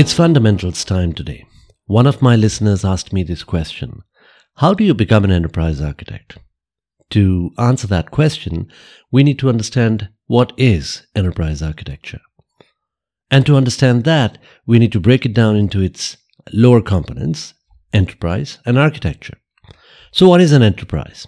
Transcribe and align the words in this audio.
It's 0.00 0.14
fundamentals 0.14 0.82
time 0.82 1.12
today. 1.12 1.44
One 1.84 2.06
of 2.06 2.22
my 2.22 2.34
listeners 2.34 2.86
asked 2.86 3.12
me 3.12 3.22
this 3.22 3.44
question 3.44 4.00
How 4.54 4.72
do 4.72 4.82
you 4.82 4.94
become 4.94 5.24
an 5.24 5.30
enterprise 5.30 5.82
architect? 5.82 6.38
To 7.10 7.50
answer 7.58 7.86
that 7.88 8.10
question, 8.10 8.72
we 9.12 9.22
need 9.22 9.38
to 9.40 9.50
understand 9.50 10.08
what 10.26 10.54
is 10.56 11.06
enterprise 11.14 11.60
architecture. 11.60 12.22
And 13.30 13.44
to 13.44 13.56
understand 13.56 14.04
that, 14.04 14.38
we 14.66 14.78
need 14.78 14.90
to 14.92 15.00
break 15.00 15.26
it 15.26 15.34
down 15.34 15.54
into 15.54 15.82
its 15.82 16.16
lower 16.50 16.80
components 16.80 17.52
enterprise 17.92 18.58
and 18.64 18.78
architecture. 18.78 19.36
So, 20.12 20.26
what 20.26 20.40
is 20.40 20.52
an 20.52 20.62
enterprise? 20.62 21.26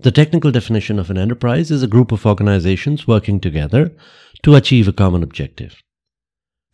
The 0.00 0.12
technical 0.12 0.50
definition 0.50 0.98
of 0.98 1.08
an 1.08 1.16
enterprise 1.16 1.70
is 1.70 1.82
a 1.82 1.88
group 1.94 2.12
of 2.12 2.26
organizations 2.26 3.08
working 3.08 3.40
together 3.40 3.96
to 4.42 4.54
achieve 4.54 4.86
a 4.86 4.92
common 4.92 5.22
objective. 5.22 5.82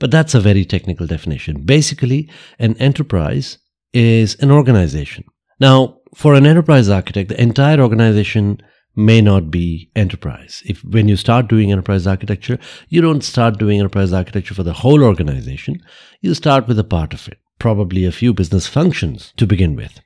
But 0.03 0.11
that's 0.11 0.34
a 0.34 0.41
very 0.41 0.64
technical 0.64 1.06
definition. 1.06 1.62
Basically, 1.62 2.28
an 2.58 2.77
enterprise 2.78 3.58
is 3.92 4.34
an 4.41 4.50
organization. 4.50 5.22
Now, 5.61 6.00
for 6.12 6.34
an 6.34 6.45
enterprise 6.45 6.89
architect, 6.89 7.28
the 7.28 7.41
entire 7.41 7.81
organization 7.81 8.61
may 8.97 9.20
not 9.20 9.48
be 9.48 9.92
enterprise. 9.95 10.61
If 10.67 10.83
when 10.83 11.06
you 11.06 11.17
start 11.17 11.47
doing 11.47 11.70
enterprise 11.70 12.05
architecture, 12.05 12.58
you 12.89 13.00
don't 13.00 13.23
start 13.23 13.61
doing 13.61 13.78
enterprise 13.78 14.12
architecture 14.12 14.55
for 14.55 14.64
the 14.64 14.73
whole 14.73 15.05
organization. 15.05 15.80
You 16.20 16.34
start 16.34 16.67
with 16.67 16.80
a 16.80 16.91
part 16.97 17.14
of 17.14 17.28
it, 17.28 17.39
probably 17.61 18.05
a 18.05 18.11
few 18.11 18.34
business 18.34 18.67
functions 18.67 19.33
to 19.36 19.47
begin 19.47 19.77
with. 19.77 20.00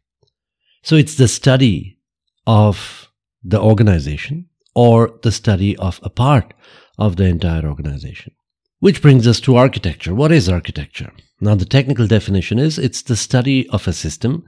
So 0.83 0.97
it's 0.97 1.15
the 1.15 1.27
study 1.27 2.01
of 2.47 3.11
the 3.43 3.63
organization 3.63 4.51
or 4.75 5.19
the 5.23 5.33
study 5.33 5.75
of 5.79 6.01
a 6.03 6.11
part 6.11 6.53
of 6.99 7.17
the 7.17 7.25
entire 7.25 7.67
organization. 7.67 8.35
Which 8.79 9.01
brings 9.01 9.27
us 9.27 9.41
to 9.41 9.57
architecture. 9.57 10.15
What 10.15 10.33
is 10.33 10.49
architecture? 10.49 11.13
Now, 11.41 11.55
the 11.55 11.65
technical 11.65 12.07
definition 12.07 12.59
is 12.59 12.79
it's 12.79 13.03
the 13.03 13.17
study 13.17 13.69
of 13.71 13.89
a 13.89 13.93
system, 13.93 14.45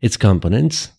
its 0.00 0.16
components, 0.16 0.92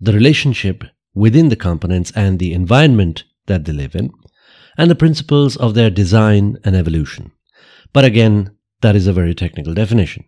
the 0.00 0.12
relationship 0.12 0.84
within 1.14 1.50
the 1.50 1.56
components 1.56 2.12
and 2.14 2.38
the 2.38 2.54
environment 2.54 3.24
that 3.46 3.64
they 3.64 3.72
live 3.72 3.94
in, 3.94 4.12
and 4.78 4.90
the 4.90 4.94
principles 4.94 5.56
of 5.56 5.74
their 5.74 5.90
design 5.90 6.56
and 6.64 6.74
evolution. 6.74 7.32
But 7.92 8.04
again, 8.04 8.56
that 8.80 8.96
is 8.96 9.06
a 9.06 9.12
very 9.12 9.34
technical 9.34 9.74
definition. 9.74 10.24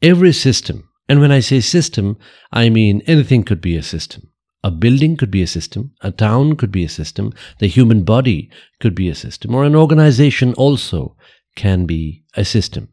Every 0.00 0.32
system, 0.32 0.88
and 1.08 1.20
when 1.20 1.32
I 1.32 1.40
say 1.40 1.60
system, 1.60 2.18
I 2.52 2.68
mean 2.68 3.02
anything 3.06 3.44
could 3.44 3.60
be 3.60 3.76
a 3.76 3.82
system. 3.82 4.30
A 4.64 4.70
building 4.70 5.16
could 5.16 5.30
be 5.30 5.42
a 5.42 5.46
system, 5.46 5.92
a 6.00 6.10
town 6.10 6.56
could 6.56 6.72
be 6.72 6.84
a 6.84 6.88
system, 6.88 7.32
the 7.60 7.68
human 7.68 8.02
body 8.02 8.50
could 8.80 8.94
be 8.94 9.08
a 9.08 9.14
system, 9.14 9.54
or 9.54 9.64
an 9.64 9.76
organization 9.76 10.52
also 10.54 11.16
can 11.54 11.86
be 11.86 12.24
a 12.34 12.44
system. 12.44 12.88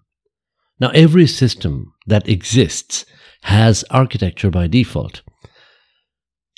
Now, 0.80 0.90
every 0.90 1.28
system 1.28 1.94
that 2.06 2.30
exists 2.30 3.06
has 3.44 3.84
architecture 3.90 4.52
by 4.52 4.68
default. 4.68 5.22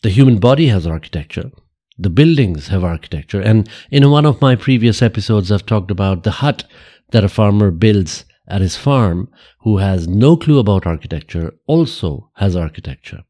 The 0.03 0.09
human 0.09 0.39
body 0.39 0.67
has 0.67 0.85
architecture. 0.85 1.51
The 1.97 2.09
buildings 2.09 2.67
have 2.67 2.83
architecture. 2.83 3.41
And 3.41 3.69
in 3.91 4.09
one 4.09 4.25
of 4.25 4.41
my 4.41 4.55
previous 4.55 5.01
episodes, 5.01 5.51
I've 5.51 5.65
talked 5.65 5.91
about 5.91 6.23
the 6.23 6.31
hut 6.31 6.63
that 7.11 7.23
a 7.23 7.29
farmer 7.29 7.71
builds 7.71 8.25
at 8.47 8.61
his 8.61 8.75
farm 8.75 9.29
who 9.61 9.77
has 9.77 10.07
no 10.07 10.37
clue 10.37 10.59
about 10.59 10.85
architecture 10.85 11.53
also 11.65 12.31
has 12.35 12.55
architecture. 12.55 13.23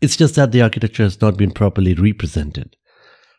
It's 0.00 0.16
just 0.16 0.34
that 0.36 0.52
the 0.52 0.62
architecture 0.62 1.02
has 1.02 1.20
not 1.20 1.36
been 1.36 1.50
properly 1.50 1.94
represented. 1.94 2.76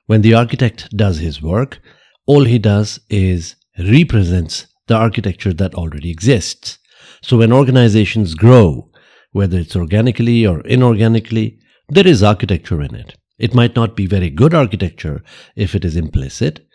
When 0.05 0.21
the 0.21 0.33
architect 0.33 0.95
does 0.95 1.19
his 1.19 1.41
work, 1.41 1.79
all 2.25 2.45
he 2.45 2.59
does 2.59 2.99
is 3.09 3.55
represents 3.79 4.67
the 4.87 4.95
architecture 4.95 5.53
that 5.53 5.73
already 5.75 6.11
exists. 6.11 6.77
So 7.21 7.37
when 7.37 7.53
organizations 7.53 8.35
grow, 8.35 8.89
whether 9.31 9.57
it's 9.57 9.75
organically 9.75 10.45
or 10.45 10.61
inorganically, 10.63 11.57
there 11.89 12.07
is 12.07 12.21
architecture 12.23 12.81
in 12.81 12.95
it. 12.95 13.15
It 13.39 13.55
might 13.55 13.75
not 13.75 13.95
be 13.95 14.05
very 14.05 14.29
good 14.29 14.53
architecture 14.53 15.23
if 15.55 15.73
it 15.73 15.83
is 15.83 15.95
implicit, 15.95 16.65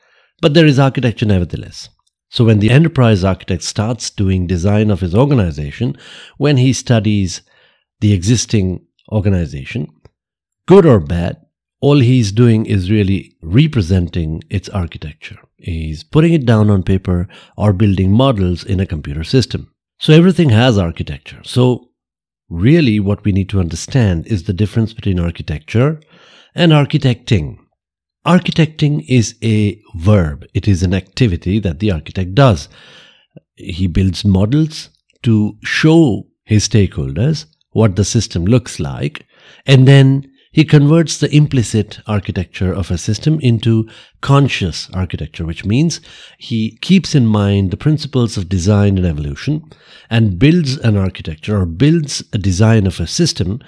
but 0.41 0.55
there 0.55 0.67
is 0.67 0.79
architecture 0.79 1.27
nevertheless. 1.27 1.89
So 2.29 2.45
when 2.45 2.59
the 2.59 2.71
enterprise 2.71 3.23
architect 3.23 3.63
starts 3.63 4.11
doing 4.11 4.47
design 4.47 4.91
of 4.91 5.01
his 5.01 5.15
organization, 5.15 5.97
when 6.39 6.57
he 6.57 6.73
studies 6.73 7.43
the 8.01 8.13
existing 8.13 8.86
organization, 9.11 9.89
good 10.67 10.87
or 10.87 11.01
bad, 11.01 11.37
all 11.81 12.01
he's 12.01 12.33
doing 12.33 12.67
is 12.67 12.91
really 12.91 13.37
representing 13.43 14.43
its 14.51 14.69
architecture. 14.71 15.39
He's 15.59 16.03
putting 16.03 16.33
it 16.33 16.47
down 16.47 16.71
on 16.71 16.83
paper 16.83 17.29
or 17.57 17.73
building 17.73 18.13
models 18.13 18.65
in 18.65 18.81
a 18.81 18.87
computer 18.87 19.25
system. 19.25 19.73
So 19.99 20.13
everything 20.13 20.51
has 20.51 20.79
architecture. 20.79 21.41
So 21.45 21.91
Really, 22.49 23.01
what 23.01 23.25
we 23.25 23.33
need 23.33 23.49
to 23.49 23.61
understand 23.61 24.27
is 24.29 24.45
the 24.45 24.53
difference 24.53 24.93
between 24.93 25.19
architecture 25.19 26.01
and 26.55 26.71
architecting. 26.71 27.59
Architecting 28.25 29.05
is 29.09 29.35
a 29.43 29.81
verb, 29.97 30.47
it 30.55 30.69
is 30.69 30.83
an 30.83 30.95
activity 30.95 31.59
that 31.61 31.81
the 31.81 31.91
architect 31.91 32.35
does. 32.35 32.69
He 33.57 33.89
builds 33.89 34.25
models 34.25 34.91
to 35.23 35.59
show 35.65 36.29
his 36.45 36.69
stakeholders 36.69 37.47
what 37.77 37.97
the 37.97 38.05
system 38.05 38.47
looks 38.47 38.81
like, 38.81 39.27
and 39.67 39.87
then 39.87 40.33
he 40.51 40.65
converts 40.65 41.19
the 41.19 41.31
implicit 41.37 42.01
architecture 42.07 42.73
of 42.73 42.91
a 42.91 42.97
system 42.97 43.39
into 43.41 43.87
conscious 44.23 44.89
architecture, 44.95 45.45
which 45.45 45.67
means 45.67 46.01
he 46.39 46.79
keeps 46.79 47.15
in 47.15 47.27
mind 47.27 47.71
the 47.71 47.77
principles 47.77 48.39
of 48.39 48.49
design 48.49 48.97
and 48.97 49.07
evolution 49.07 49.63
and 50.09 50.39
builds 50.39 50.79
an 50.79 50.97
architecture 50.97 51.61
or 51.61 51.67
builds 51.67 52.25
a 52.33 52.39
design 52.39 52.87
of 52.87 52.99
a 52.99 53.07
system 53.07 53.61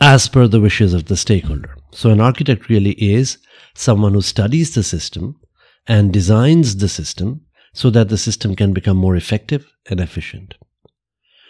as 0.00 0.28
per 0.28 0.46
the 0.46 0.60
wishes 0.60 0.94
of 0.94 1.06
the 1.06 1.16
stakeholder. 1.16 1.76
So, 1.90 2.10
an 2.10 2.20
architect 2.20 2.68
really 2.68 2.92
is 2.92 3.38
someone 3.74 4.14
who 4.14 4.22
studies 4.22 4.76
the 4.76 4.84
system 4.84 5.40
and 5.88 6.12
designs 6.12 6.76
the 6.76 6.88
system 6.88 7.40
so 7.72 7.90
that 7.90 8.08
the 8.08 8.18
system 8.18 8.54
can 8.54 8.72
become 8.72 8.96
more 8.96 9.16
effective 9.16 9.66
and 9.90 9.98
efficient. 9.98 10.54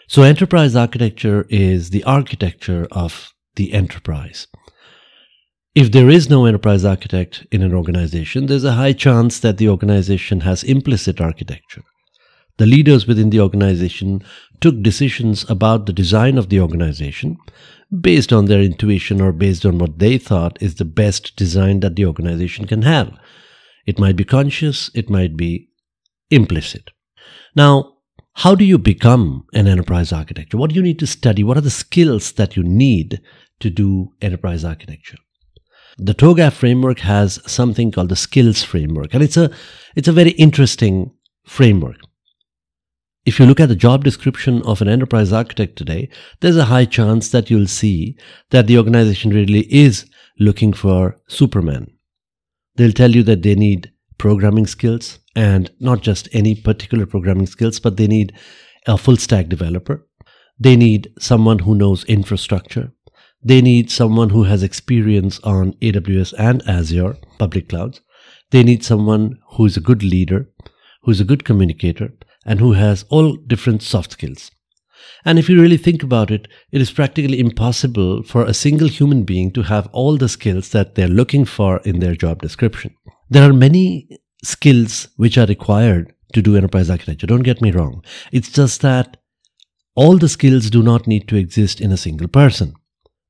So, 0.09 0.23
enterprise 0.23 0.77
architecture 0.77 1.47
is 1.49 1.91
the 1.91 2.05
architecture 2.05 2.87
of 2.93 3.33
the 3.57 3.73
enterprise. 3.73 4.47
If 5.75 5.93
there 5.93 6.09
is 6.09 6.31
no 6.31 6.47
enterprise 6.47 6.85
architect 6.85 7.47
in 7.51 7.63
an 7.63 7.75
organization, 7.75 8.47
there's 8.47 8.65
a 8.65 8.73
high 8.73 8.93
chance 8.93 9.41
that 9.41 9.59
the 9.59 9.69
organization 9.69 10.41
has 10.41 10.63
implicit 10.63 11.21
architecture. 11.21 11.83
The 12.59 12.67
leaders 12.67 13.07
within 13.07 13.31
the 13.31 13.41
organization 13.41 14.23
took 14.61 14.81
decisions 14.81 15.45
about 15.51 15.85
the 15.85 15.93
design 15.93 16.39
of 16.39 16.49
the 16.49 16.61
organization 16.61 17.37
based 18.01 18.33
on 18.33 18.47
their 18.47 18.63
intuition 18.63 19.21
or 19.21 19.33
based 19.33 19.67
on 19.67 19.79
what 19.79 19.99
they 19.99 20.19
thought 20.19 20.57
is 20.63 20.77
the 20.77 20.85
best 20.85 21.37
design 21.37 21.81
that 21.81 21.97
the 21.97 22.07
organization 22.07 22.67
can 22.67 22.83
have. 22.83 23.19
It 23.87 23.99
might 23.99 24.17
be 24.17 24.25
conscious, 24.25 24.91
it 24.95 25.11
might 25.11 25.37
be 25.37 25.69
implicit. 26.31 26.91
Now, 27.55 27.96
how 28.37 28.55
do 28.55 28.67
you 28.67 28.77
become 28.77 29.47
an 29.55 29.67
enterprise 29.67 30.13
architecture? 30.13 30.59
What 30.59 30.69
do 30.69 30.77
you 30.77 30.83
need 30.83 30.99
to 30.99 31.07
study? 31.07 31.43
What 31.43 31.57
are 31.57 31.63
the 31.63 31.71
skills 31.71 32.33
that 32.33 32.55
you 32.55 32.63
need 32.63 33.23
to 33.61 33.71
do 33.71 34.13
enterprise 34.21 34.63
architecture? 34.63 35.17
The 35.97 36.13
TOGAF 36.13 36.53
framework 36.53 36.99
has 36.99 37.41
something 37.51 37.91
called 37.91 38.11
the 38.11 38.17
skills 38.17 38.63
framework, 38.63 39.15
and 39.15 39.23
it's 39.23 39.39
a 39.39 39.51
it's 39.95 40.09
a 40.09 40.13
very 40.13 40.33
interesting 40.33 41.13
framework. 41.47 41.97
If 43.25 43.41
you 43.41 43.47
look 43.47 43.59
at 43.59 43.71
the 43.71 43.75
job 43.75 44.05
description 44.05 44.61
of 44.67 44.83
an 44.83 44.89
enterprise 44.89 45.33
architect 45.33 45.77
today, 45.77 46.11
there's 46.41 46.59
a 46.59 46.67
high 46.67 46.85
chance 46.85 47.31
that 47.31 47.49
you'll 47.49 47.67
see 47.67 48.19
that 48.51 48.67
the 48.67 48.77
organization 48.77 49.31
really 49.31 49.61
is 49.73 50.05
looking 50.39 50.75
for 50.75 51.17
Superman. 51.27 51.91
They'll 52.75 52.93
tell 52.93 53.13
you 53.13 53.23
that 53.23 53.43
they 53.43 53.55
need 53.55 53.93
programming 54.19 54.67
skills 54.67 55.19
and 55.35 55.71
not 55.81 56.01
just 56.01 56.29
any 56.33 56.55
particular 56.55 57.07
programming 57.07 57.47
skills, 57.47 57.79
but 57.81 57.97
they 57.97 58.07
need 58.07 58.33
a 58.87 58.97
full 58.97 59.17
stack 59.17 59.49
developer. 59.49 60.07
They 60.59 60.77
need 60.77 61.13
someone 61.19 61.61
who 61.61 61.75
knows 61.75 62.05
infrastructure. 62.05 62.93
They 63.43 63.61
need 63.61 63.91
someone 63.91 64.31
who 64.31 64.45
has 64.45 64.63
experience 64.63 65.39
on 65.41 65.75
AWS 65.75 66.35
and 66.39 66.67
Azure 66.67 67.17
public 67.39 67.69
clouds. 67.69 68.01
They 68.51 68.63
need 68.63 68.85
someone 68.85 69.39
who 69.53 69.67
is 69.67 69.77
a 69.77 69.81
good 69.81 70.03
leader, 70.03 70.49
who 71.03 71.11
is 71.11 71.21
a 71.21 71.25
good 71.25 71.45
communicator, 71.45 72.13
and 72.45 72.61
who 72.61 72.73
has 72.73 73.05
all 73.11 73.37
different 73.37 73.83
soft 73.83 74.13
skills. 74.13 74.51
And 75.25 75.39
if 75.39 75.49
you 75.49 75.61
really 75.61 75.77
think 75.77 76.03
about 76.03 76.31
it, 76.31 76.49
it 76.73 76.81
is 76.81 76.91
practically 76.91 77.39
impossible 77.39 78.23
for 78.23 78.45
a 78.45 78.55
single 78.55 78.89
human 78.89 79.25
being 79.25 79.51
to 79.53 79.63
have 79.63 79.89
all 79.93 80.17
the 80.17 80.29
skills 80.29 80.71
that 80.71 80.95
they're 80.95 81.09
looking 81.09 81.45
for 81.45 81.79
in 81.79 82.01
their 82.01 82.15
job 82.15 82.41
description. 82.41 82.95
There 83.29 83.49
are 83.49 83.53
many 83.53 84.09
skills 84.45 85.09
which 85.17 85.37
are 85.37 85.47
required 85.47 86.15
to 86.33 86.43
do 86.43 86.57
enterprise 86.57 86.91
architecture. 86.91 87.27
Don't 87.27 87.43
get 87.43 87.63
me 87.63 87.73
wrong. 87.73 88.05
It's 88.33 88.51
just 88.51 88.83
that 88.83 89.17
all 89.95 90.19
the 90.19 90.29
skills 90.29 90.71
do 90.71 90.83
not 90.83 91.07
need 91.07 91.27
to 91.29 91.37
exist 91.37 91.81
in 91.81 91.91
a 91.91 91.97
single 91.97 92.29
person. 92.29 92.75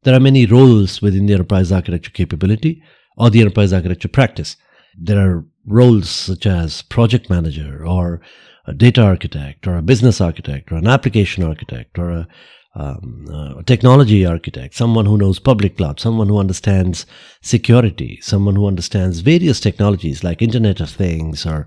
There 0.03 0.15
are 0.15 0.21
many 0.21 0.47
roles 0.47 1.01
within 1.01 1.27
the 1.27 1.35
enterprise 1.35 1.73
architecture 1.73 2.11
capability 2.11 2.83
or 3.17 3.31
the 3.31 3.41
enterprise 3.41 3.73
architecture 3.73 4.09
practice. 4.09 4.57
There 4.99 5.19
are 5.19 5.45
roles 5.67 6.09
such 6.09 6.47
as 6.47 6.83
project 6.83 7.31
manager 7.31 7.85
or 7.87 8.21
a 8.67 8.75
data 8.75 9.03
architect 9.03 9.67
or 9.67 9.77
a 9.77 9.83
business 9.83 10.21
architect 10.21 10.73
or 10.73 10.77
an 10.77 10.87
application 10.87 11.45
architect 11.45 11.99
or 11.99 12.11
a, 12.11 12.29
um, 12.77 13.27
a 13.59 13.63
technology 13.63 14.27
architect, 14.27 14.75
someone 14.75 15.07
who 15.07 15.17
knows 15.17 15.39
public 15.39 15.79
cloud, 15.79 15.99
someone 15.99 16.29
who 16.29 16.39
understands 16.39 17.07
security, 17.43 18.19
someone 18.21 18.55
who 18.55 18.67
understands 18.67 19.21
various 19.21 19.61
technologies 19.61 20.23
like 20.23 20.43
Internet 20.43 20.81
of 20.81 20.91
Things 20.91 21.47
or 21.47 21.67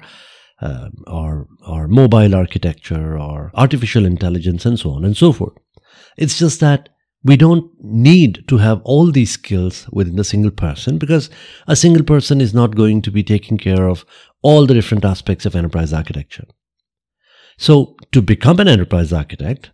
uh, 0.61 0.89
or 1.07 1.47
or 1.67 1.87
mobile 1.87 2.35
architecture 2.35 3.17
or 3.17 3.49
artificial 3.55 4.05
intelligence 4.05 4.65
and 4.65 4.79
so 4.79 4.91
on 4.91 5.03
and 5.03 5.17
so 5.17 5.33
forth. 5.33 5.57
It's 6.15 6.37
just 6.37 6.59
that 6.59 6.89
we 7.23 7.35
don't 7.35 7.71
need 7.81 8.47
to 8.47 8.57
have 8.57 8.81
all 8.83 9.11
these 9.11 9.31
skills 9.31 9.87
within 9.91 10.19
a 10.19 10.23
single 10.23 10.51
person 10.51 10.99
because 10.99 11.29
a 11.67 11.75
single 11.75 12.03
person 12.03 12.39
is 12.39 12.53
not 12.53 12.75
going 12.75 13.01
to 13.01 13.11
be 13.11 13.23
taking 13.23 13.57
care 13.57 13.87
of 13.87 14.05
all 14.41 14.67
the 14.67 14.73
different 14.75 15.03
aspects 15.03 15.45
of 15.45 15.55
enterprise 15.55 15.91
architecture. 15.91 16.45
So 17.57 17.97
to 18.11 18.21
become 18.21 18.59
an 18.59 18.67
enterprise 18.67 19.11
architect, 19.11 19.71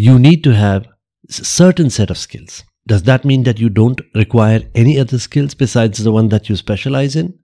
you 0.00 0.18
need 0.18 0.42
to 0.42 0.54
have 0.54 0.86
a 1.28 1.32
certain 1.32 1.90
set 1.90 2.08
of 2.08 2.16
skills. 2.16 2.64
Does 2.86 3.02
that 3.02 3.26
mean 3.26 3.42
that 3.42 3.60
you 3.60 3.68
don't 3.68 4.00
require 4.14 4.62
any 4.74 4.98
other 4.98 5.18
skills 5.18 5.52
besides 5.52 6.02
the 6.02 6.10
one 6.10 6.30
that 6.30 6.48
you 6.48 6.56
specialize 6.56 7.14
in? 7.16 7.38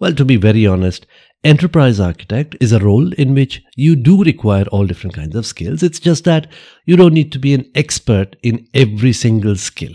Well, 0.00 0.14
to 0.14 0.24
be 0.24 0.36
very 0.36 0.66
honest, 0.66 1.06
enterprise 1.44 2.00
architect 2.00 2.56
is 2.58 2.72
a 2.72 2.78
role 2.78 3.12
in 3.12 3.34
which 3.34 3.62
you 3.76 3.96
do 3.96 4.24
require 4.24 4.64
all 4.72 4.86
different 4.86 5.14
kinds 5.14 5.36
of 5.36 5.44
skills. 5.44 5.82
It's 5.82 6.00
just 6.00 6.24
that 6.24 6.50
you 6.86 6.96
don't 6.96 7.12
need 7.12 7.32
to 7.32 7.38
be 7.38 7.52
an 7.52 7.70
expert 7.74 8.36
in 8.42 8.66
every 8.72 9.12
single 9.12 9.56
skill. 9.56 9.92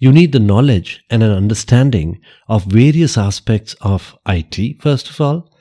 You 0.00 0.12
need 0.12 0.32
the 0.32 0.40
knowledge 0.40 1.04
and 1.10 1.22
an 1.22 1.30
understanding 1.30 2.20
of 2.48 2.64
various 2.64 3.18
aspects 3.18 3.74
of 3.82 4.16
IT, 4.26 4.80
first 4.80 5.10
of 5.10 5.20
all, 5.20 5.52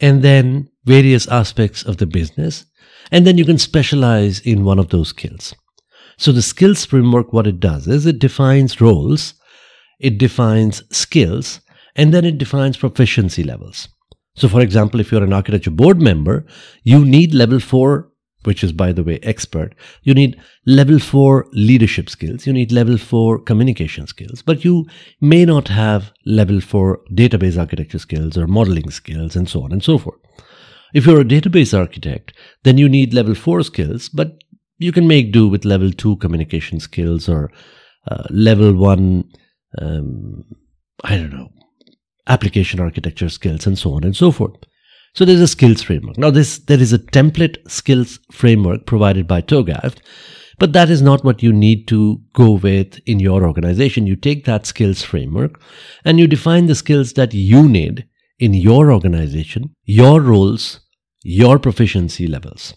and 0.00 0.22
then 0.22 0.70
various 0.86 1.28
aspects 1.28 1.82
of 1.82 1.98
the 1.98 2.06
business, 2.06 2.64
and 3.10 3.26
then 3.26 3.38
you 3.38 3.44
can 3.44 3.58
specialize 3.58 4.40
in 4.40 4.64
one 4.64 4.78
of 4.78 4.88
those 4.88 5.08
skills. 5.08 5.54
So 6.16 6.32
the 6.32 6.42
skills 6.42 6.84
framework, 6.84 7.32
what 7.32 7.46
it 7.46 7.60
does 7.60 7.88
is 7.88 8.06
it 8.06 8.18
defines 8.18 8.80
roles, 8.80 9.34
it 9.98 10.18
defines 10.18 10.82
skills, 10.94 11.60
and 11.96 12.12
then 12.12 12.24
it 12.24 12.38
defines 12.38 12.76
proficiency 12.76 13.42
levels. 13.42 13.88
So 14.36 14.48
for 14.48 14.60
example, 14.60 15.00
if 15.00 15.10
you're 15.10 15.24
an 15.24 15.32
architecture 15.32 15.70
board 15.70 16.00
member, 16.00 16.46
you 16.82 17.04
need 17.04 17.34
level 17.34 17.58
four, 17.58 18.10
which 18.44 18.62
is 18.62 18.72
by 18.72 18.92
the 18.92 19.02
way 19.02 19.18
expert. 19.22 19.74
You 20.02 20.14
need 20.14 20.40
level 20.66 20.98
four 20.98 21.46
leadership 21.52 22.08
skills. 22.08 22.46
You 22.46 22.52
need 22.52 22.72
level 22.72 22.96
four 22.96 23.38
communication 23.38 24.06
skills, 24.06 24.40
but 24.40 24.64
you 24.64 24.86
may 25.20 25.44
not 25.44 25.68
have 25.68 26.12
level 26.24 26.60
four 26.60 27.00
database 27.12 27.58
architecture 27.58 27.98
skills 27.98 28.38
or 28.38 28.46
modeling 28.46 28.90
skills 28.90 29.36
and 29.36 29.48
so 29.48 29.62
on 29.62 29.72
and 29.72 29.82
so 29.82 29.98
forth. 29.98 30.20
If 30.92 31.06
you're 31.06 31.20
a 31.20 31.24
database 31.24 31.76
architect, 31.78 32.32
then 32.64 32.78
you 32.78 32.88
need 32.88 33.14
level 33.14 33.34
four 33.34 33.62
skills, 33.62 34.08
but 34.08 34.42
you 34.78 34.92
can 34.92 35.06
make 35.06 35.32
do 35.32 35.48
with 35.48 35.64
level 35.64 35.92
two 35.92 36.16
communication 36.16 36.80
skills 36.80 37.28
or 37.28 37.50
uh, 38.10 38.24
level 38.30 38.74
one, 38.74 39.24
um, 39.78 40.44
I 41.04 41.16
don't 41.16 41.32
know, 41.32 41.50
application 42.26 42.80
architecture 42.80 43.28
skills 43.28 43.66
and 43.66 43.78
so 43.78 43.92
on 43.94 44.04
and 44.04 44.16
so 44.16 44.30
forth. 44.30 44.56
So 45.14 45.24
there's 45.24 45.40
a 45.40 45.48
skills 45.48 45.82
framework. 45.82 46.18
Now 46.18 46.30
this, 46.30 46.58
there 46.58 46.80
is 46.80 46.92
a 46.92 46.98
template 46.98 47.56
skills 47.70 48.18
framework 48.32 48.86
provided 48.86 49.26
by 49.26 49.42
TOGAF, 49.42 49.96
but 50.58 50.72
that 50.72 50.90
is 50.90 51.02
not 51.02 51.24
what 51.24 51.42
you 51.42 51.52
need 51.52 51.88
to 51.88 52.20
go 52.32 52.52
with 52.52 53.00
in 53.06 53.18
your 53.18 53.44
organization. 53.44 54.06
You 54.06 54.16
take 54.16 54.44
that 54.44 54.66
skills 54.66 55.02
framework 55.02 55.60
and 56.04 56.18
you 56.18 56.26
define 56.26 56.66
the 56.66 56.74
skills 56.74 57.14
that 57.14 57.34
you 57.34 57.68
need 57.68 58.06
in 58.40 58.54
your 58.54 58.90
organization, 58.90 59.74
your 59.84 60.20
roles, 60.20 60.80
your 61.22 61.58
proficiency 61.58 62.26
levels. 62.26 62.74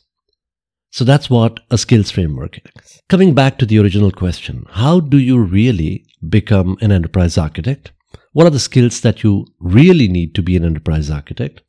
So 0.92 1.04
that's 1.04 1.30
what 1.30 1.62
a 1.72 1.78
skills 1.78 2.12
framework 2.12 2.58
is. 2.58 3.02
Coming 3.10 3.34
back 3.34 3.58
to 3.58 3.66
the 3.66 3.80
original 3.80 4.12
question, 4.12 4.66
how 4.70 5.00
do 5.00 5.18
you 5.18 5.42
really 5.42 6.06
become 6.30 6.78
an 6.82 6.92
enterprise 6.92 7.38
architect? 7.38 7.92
What 8.34 8.46
are 8.46 8.52
the 8.52 8.60
skills 8.60 9.02
that 9.02 9.24
you 9.24 9.48
really 9.60 10.08
need 10.08 10.36
to 10.36 10.44
be 10.44 10.56
an 10.56 10.66
enterprise 10.66 11.10
architect? 11.10 11.62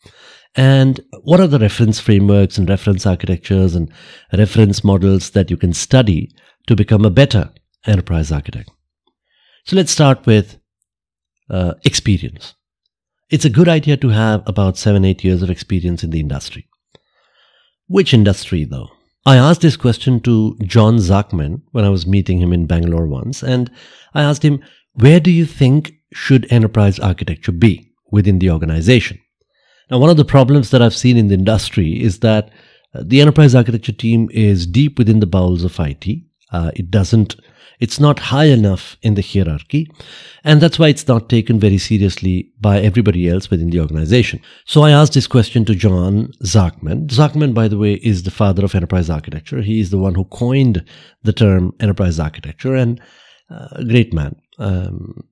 And 0.56 1.00
what 1.22 1.40
are 1.40 1.46
the 1.46 1.58
reference 1.58 2.00
frameworks 2.00 2.58
and 2.58 2.68
reference 2.68 3.06
architectures 3.06 3.74
and 3.74 3.90
reference 4.36 4.84
models 4.84 5.30
that 5.30 5.50
you 5.50 5.56
can 5.56 5.72
study 5.72 6.34
to 6.66 6.76
become 6.76 7.04
a 7.04 7.10
better 7.10 7.50
enterprise 7.86 8.30
architect? 8.30 8.70
So 9.66 9.76
let's 9.76 9.92
start 9.92 10.26
with 10.26 10.58
uh, 11.48 11.74
experience 11.84 12.54
it's 13.30 13.44
a 13.44 13.50
good 13.50 13.68
idea 13.68 13.96
to 13.96 14.08
have 14.08 14.42
about 14.46 14.76
seven, 14.76 15.04
eight 15.04 15.24
years 15.24 15.42
of 15.42 15.50
experience 15.50 16.04
in 16.04 16.10
the 16.10 16.20
industry. 16.20 16.68
Which 17.86 18.14
industry, 18.14 18.64
though? 18.64 18.90
I 19.26 19.36
asked 19.36 19.62
this 19.62 19.76
question 19.76 20.20
to 20.20 20.56
John 20.62 20.98
Zachman 20.98 21.62
when 21.72 21.84
I 21.84 21.88
was 21.88 22.06
meeting 22.06 22.40
him 22.40 22.52
in 22.52 22.66
Bangalore 22.66 23.06
once, 23.06 23.42
and 23.42 23.70
I 24.14 24.22
asked 24.22 24.44
him, 24.44 24.62
Where 24.92 25.20
do 25.20 25.30
you 25.30 25.46
think 25.46 25.94
should 26.12 26.50
enterprise 26.52 26.98
architecture 26.98 27.52
be 27.52 27.92
within 28.10 28.38
the 28.38 28.50
organization? 28.50 29.18
Now, 29.90 29.98
one 29.98 30.10
of 30.10 30.16
the 30.16 30.24
problems 30.24 30.70
that 30.70 30.82
I've 30.82 30.94
seen 30.94 31.16
in 31.16 31.28
the 31.28 31.34
industry 31.34 32.02
is 32.02 32.20
that 32.20 32.50
uh, 32.94 33.02
the 33.04 33.20
enterprise 33.20 33.54
architecture 33.54 33.92
team 33.92 34.28
is 34.32 34.66
deep 34.66 34.98
within 34.98 35.20
the 35.20 35.26
bowels 35.26 35.64
of 35.64 35.78
IT. 35.78 36.06
Uh, 36.52 36.70
it 36.76 36.90
doesn't 36.90 37.36
it's 37.84 38.00
not 38.00 38.18
high 38.34 38.50
enough 38.58 38.96
in 39.02 39.14
the 39.14 39.26
hierarchy, 39.30 39.82
and 40.42 40.60
that's 40.60 40.78
why 40.78 40.88
it's 40.88 41.06
not 41.06 41.28
taken 41.28 41.60
very 41.60 41.76
seriously 41.76 42.36
by 42.58 42.80
everybody 42.80 43.28
else 43.28 43.50
within 43.50 43.70
the 43.70 43.80
organization. 43.86 44.40
So 44.64 44.82
I 44.82 44.90
asked 44.90 45.12
this 45.12 45.26
question 45.26 45.66
to 45.66 45.74
John 45.74 46.32
Zachman. 46.42 47.08
Zachman, 47.08 47.52
by 47.52 47.68
the 47.68 47.76
way, 47.76 47.94
is 48.12 48.22
the 48.22 48.30
father 48.30 48.64
of 48.64 48.74
enterprise 48.74 49.10
architecture. 49.10 49.60
He 49.60 49.80
is 49.80 49.90
the 49.90 50.02
one 50.06 50.14
who 50.14 50.24
coined 50.24 50.82
the 51.22 51.34
term 51.34 51.74
enterprise 51.78 52.18
architecture, 52.18 52.74
and 52.74 53.00
uh, 53.50 53.68
a 53.72 53.84
great 53.84 54.14
man. 54.14 54.34
Um, 54.58 55.28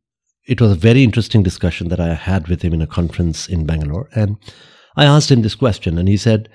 it 0.47 0.61
was 0.61 0.73
a 0.73 0.87
very 0.88 1.03
interesting 1.03 1.43
discussion 1.43 1.88
that 1.88 2.00
I 2.00 2.12
had 2.12 2.49
with 2.49 2.61
him 2.61 2.75
in 2.75 2.83
a 2.83 2.95
conference 2.99 3.49
in 3.49 3.65
Bangalore, 3.65 4.11
and 4.15 4.37
I 4.95 5.07
asked 5.07 5.31
him 5.31 5.41
this 5.41 5.55
question, 5.55 5.97
and 5.97 6.07
he 6.07 6.19
said, 6.19 6.50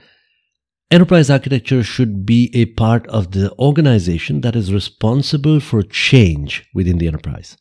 Enterprise 0.89 1.29
architecture 1.29 1.83
should 1.83 2.25
be 2.25 2.49
a 2.53 2.65
part 2.65 3.05
of 3.07 3.31
the 3.31 3.51
organization 3.59 4.39
that 4.39 4.55
is 4.55 4.71
responsible 4.73 5.59
for 5.59 5.83
change 5.83 6.65
within 6.73 6.97
the 6.97 7.07
enterprise. 7.07 7.57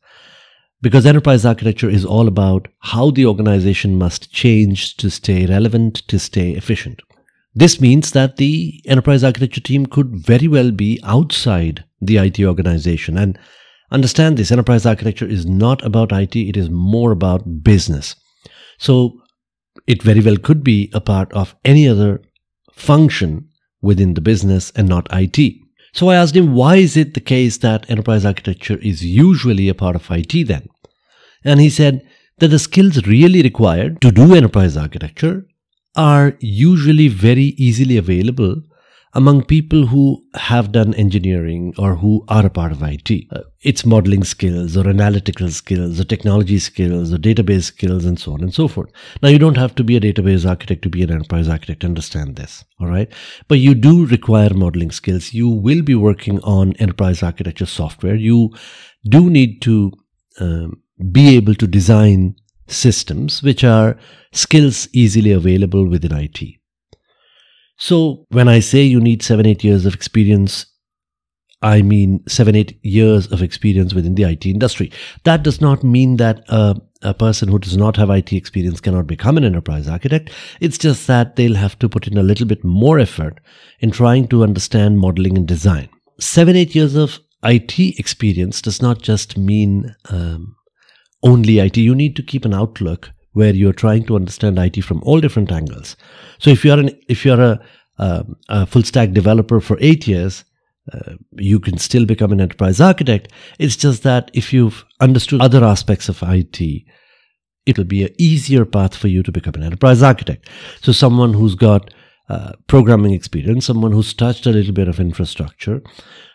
Because 0.81 1.05
enterprise 1.05 1.45
architecture 1.45 1.91
is 1.91 2.05
all 2.05 2.29
about 2.29 2.69
how 2.81 3.11
the 3.11 3.27
organization 3.27 3.99
must 3.99 4.33
change 4.33 4.97
to 4.99 5.11
stay 5.11 5.45
relevant, 5.45 6.07
to 6.07 6.21
stay 6.21 6.53
efficient. 6.53 7.03
This 7.53 7.81
means 7.81 8.13
that 8.13 8.37
the 8.37 8.81
enterprise 8.87 9.25
architecture 9.25 9.61
team 9.61 9.87
could 9.87 10.15
very 10.15 10.47
well 10.47 10.71
be 10.71 11.01
outside 11.03 11.85
the 12.01 12.19
IT 12.19 12.39
organization. 12.41 13.19
And 13.19 13.37
understand 13.91 14.37
this 14.37 14.53
enterprise 14.53 14.87
architecture 14.87 15.27
is 15.27 15.47
not 15.47 15.85
about 15.85 16.13
IT, 16.13 16.37
it 16.37 16.57
is 16.57 16.71
more 16.71 17.11
about 17.11 17.65
business. 17.65 18.15
So 18.79 19.21
it 19.89 20.03
very 20.03 20.21
well 20.21 20.37
could 20.37 20.63
be 20.63 20.91
a 20.93 21.01
part 21.01 21.33
of 21.33 21.57
any 21.65 21.89
other 21.89 22.23
function 22.77 23.49
within 23.83 24.15
the 24.15 24.21
business 24.21 24.71
and 24.77 24.89
not 24.89 25.09
IT. 25.13 25.55
So 25.93 26.09
I 26.09 26.17
asked 26.17 26.37
him, 26.37 26.55
why 26.55 26.77
is 26.77 26.97
it 26.97 27.15
the 27.15 27.21
case 27.21 27.57
that 27.59 27.89
enterprise 27.91 28.25
architecture 28.25 28.77
is 28.79 29.05
usually 29.05 29.69
a 29.69 29.75
part 29.75 29.97
of 29.97 30.11
IT 30.11 30.47
then? 30.47 30.69
And 31.43 31.61
he 31.61 31.71
said 31.71 32.07
that 32.39 32.49
the 32.49 32.59
skills 32.59 33.07
really 33.07 33.43
required 33.43 34.01
to 34.03 34.11
do 34.11 34.35
enterprise 34.35 34.77
architecture 34.77 35.47
are 35.97 36.37
usually 36.41 37.09
very 37.09 37.55
easily 37.57 37.97
available 37.97 38.61
among 39.17 39.43
people 39.43 39.87
who 39.87 40.23
have 40.35 40.73
done 40.73 40.93
engineering 40.95 41.73
or 41.79 41.95
who 41.95 42.23
are 42.29 42.45
a 42.45 42.51
part 42.51 42.71
of 42.71 42.83
IT. 42.83 43.11
Uh, 43.31 43.41
it's 43.63 43.87
modeling 43.87 44.23
skills 44.25 44.77
or 44.77 44.87
analytical 44.87 45.49
skills 45.49 45.99
or 45.99 46.05
technology 46.05 46.59
skills 46.59 47.15
or 47.15 47.17
database 47.17 47.65
skills 47.65 48.05
and 48.05 48.21
so 48.21 48.35
on 48.35 48.43
and 48.43 48.53
so 48.53 48.69
forth. 48.69 48.91
Now, 49.23 49.31
you 49.31 49.39
don't 49.39 49.57
have 49.57 49.75
to 49.77 49.85
be 49.85 49.97
a 49.97 50.01
database 50.01 50.47
architect 50.47 50.83
to 50.83 50.91
be 50.91 51.03
an 51.03 51.11
enterprise 51.11 51.49
architect, 51.49 51.83
understand 51.83 52.37
this, 52.37 52.63
all 52.79 52.89
right? 52.89 53.11
But 53.49 53.59
you 53.59 53.75
do 53.75 54.05
require 54.05 54.53
modeling 54.53 54.91
skills. 54.91 55.33
You 55.33 55.49
will 55.49 55.83
be 55.83 55.95
working 55.95 56.39
on 56.41 56.75
enterprise 56.75 57.23
architecture 57.23 57.67
software. 57.67 58.17
You 58.17 58.51
do 59.09 59.31
need 59.31 59.63
to 59.63 59.93
um, 60.41 60.83
be 61.11 61.35
able 61.37 61.55
to 61.55 61.67
design 61.67 62.37
systems, 62.67 63.43
which 63.43 63.65
are 63.65 63.97
skills 64.33 64.89
easily 64.93 65.33
available 65.33 65.89
within 65.89 66.13
IT. 66.13 66.43
So 67.79 68.27
when 68.31 68.49
I 68.49 68.61
say 68.61 68.83
you 68.83 69.01
need 69.01 69.23
seven, 69.23 69.47
eight 69.47 69.63
years 69.63 69.87
of 69.87 69.95
experience, 69.95 70.67
I 71.63 71.83
mean 71.83 72.23
seven, 72.29 72.55
eight 72.55 72.79
years 72.83 73.31
of 73.33 73.43
experience 73.43 73.95
within 73.95 74.15
the 74.15 74.25
IT 74.25 74.47
industry. 74.47 74.93
That 75.25 75.43
does 75.43 75.61
not 75.61 75.83
mean 75.83 76.17
that 76.17 76.45
a, 76.49 76.77
a 77.03 77.15
person 77.15 77.49
who 77.49 77.59
does 77.59 77.77
not 77.77 77.97
have 77.97 78.11
IT 78.11 78.33
experience 78.33 78.81
cannot 78.81 79.07
become 79.07 79.37
an 79.37 79.45
enterprise 79.45 79.89
architect. 79.89 80.31
It's 80.61 80.79
just 80.79 81.07
that 81.07 81.37
they'll 81.37 81.55
have 81.55 81.79
to 81.81 81.89
put 81.89 82.07
in 82.07 82.19
a 82.19 82.23
little 82.23 82.47
bit 82.47 82.65
more 82.65 82.99
effort 82.99 83.41
in 83.81 83.91
trying 83.91 84.29
to 84.29 84.43
understand 84.43 84.99
modeling 84.99 85.37
and 85.37 85.47
design. 85.47 85.89
Seven, 86.19 86.57
eight 86.57 86.75
years 86.75 86.95
of 86.95 87.21
IT 87.43 87.79
experience 87.99 88.63
does 88.63 88.81
not 88.81 89.03
just 89.03 89.37
mean 89.37 89.95
um, 90.11 90.57
only 91.23 91.59
IT. 91.59 91.77
You 91.77 91.95
need 91.95 92.17
to 92.17 92.23
keep 92.23 92.45
an 92.45 92.55
outlook 92.55 93.11
where 93.37 93.55
you're 93.55 93.81
trying 93.85 94.03
to 94.07 94.17
understand 94.17 94.59
IT 94.59 94.83
from 94.83 95.03
all 95.03 95.21
different 95.21 95.53
angles. 95.53 95.95
So 96.39 96.49
if 96.49 96.65
you're 96.65 96.81
an 96.81 96.91
if 97.07 97.23
you're 97.23 97.41
a, 97.41 97.61
uh, 97.99 98.23
a 98.49 98.65
full 98.65 98.83
stack 98.83 99.13
developer 99.13 99.61
for 99.61 99.77
eight 99.81 100.07
years, 100.09 100.43
uh, 100.91 101.13
you 101.33 101.61
can 101.61 101.77
still 101.77 102.07
become 102.07 102.33
an 102.33 102.41
enterprise 102.41 102.81
architect. 102.81 103.31
It's 103.59 103.77
just 103.77 104.03
that 104.05 104.31
if 104.33 104.55
you've 104.55 104.87
understood 105.01 105.43
other 105.43 105.63
aspects 105.63 106.09
of 106.09 106.23
IT, 106.23 106.85
it'll 107.67 107.85
be 107.85 108.05
an 108.05 108.15
easier 108.19 108.65
path 108.65 108.97
for 108.97 109.09
you 109.09 109.23
to 109.23 109.31
become 109.31 109.55
an 109.57 109.65
enterprise 109.65 110.03
architect. 110.03 110.49
So 110.81 110.93
someone 110.93 111.35
who's 111.35 111.57
got 111.57 111.93
uh, 112.31 112.53
programming 112.69 113.13
experience, 113.13 113.67
someone 113.67 113.93
who's 113.93 114.15
touched 114.15 114.47
a 114.47 114.51
little 114.51 114.73
bit 114.73 114.89
of 114.89 114.99
infrastructure, 114.99 115.83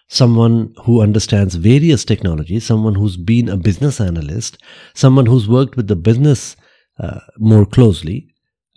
someone 0.08 0.72
who 0.84 1.02
understands 1.02 1.56
various 1.56 2.06
technologies, 2.06 2.64
someone 2.64 2.94
who's 2.94 3.18
been 3.18 3.50
a 3.50 3.58
business 3.58 4.00
analyst, 4.00 4.60
someone 4.94 5.26
who's 5.26 5.48
worked 5.48 5.76
with 5.76 5.88
the 5.88 5.96
business 5.96 6.56
more 7.38 7.66
closely, 7.66 8.28